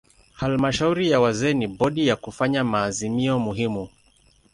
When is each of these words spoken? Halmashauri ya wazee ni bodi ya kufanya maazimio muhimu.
Halmashauri 0.33 1.11
ya 1.11 1.19
wazee 1.19 1.53
ni 1.53 1.67
bodi 1.67 2.07
ya 2.07 2.15
kufanya 2.15 2.63
maazimio 2.63 3.39
muhimu. 3.39 3.89